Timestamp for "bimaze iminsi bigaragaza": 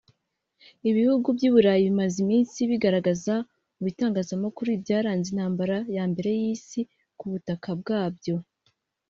1.87-3.33